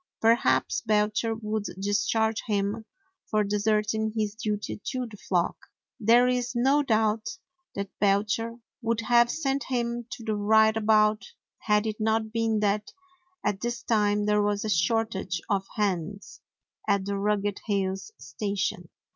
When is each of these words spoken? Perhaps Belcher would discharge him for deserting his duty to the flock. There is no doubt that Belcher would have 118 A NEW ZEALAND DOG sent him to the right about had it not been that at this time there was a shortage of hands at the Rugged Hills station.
Perhaps 0.19 0.81
Belcher 0.87 1.35
would 1.35 1.65
discharge 1.79 2.41
him 2.47 2.85
for 3.29 3.43
deserting 3.43 4.11
his 4.15 4.33
duty 4.33 4.81
to 4.85 5.05
the 5.05 5.15
flock. 5.15 5.55
There 5.99 6.27
is 6.27 6.53
no 6.55 6.81
doubt 6.81 7.27
that 7.75 7.91
Belcher 7.99 8.57
would 8.81 9.01
have 9.01 9.27
118 9.27 9.27
A 9.29 9.29
NEW 9.29 9.37
ZEALAND 9.43 9.67
DOG 9.67 9.67
sent 9.67 9.77
him 9.77 10.07
to 10.09 10.23
the 10.25 10.35
right 10.35 10.75
about 10.75 11.25
had 11.59 11.85
it 11.85 11.99
not 11.99 12.31
been 12.33 12.61
that 12.61 12.91
at 13.45 13.61
this 13.61 13.83
time 13.83 14.25
there 14.25 14.41
was 14.41 14.65
a 14.65 14.69
shortage 14.69 15.39
of 15.51 15.67
hands 15.75 16.41
at 16.87 17.05
the 17.05 17.15
Rugged 17.15 17.59
Hills 17.67 18.11
station. 18.17 18.89